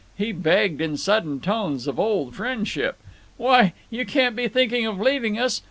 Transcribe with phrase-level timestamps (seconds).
[0.17, 2.97] He begged, in sudden tones of old friendship:
[3.37, 5.59] "Why, you can't be thinking of leaving us!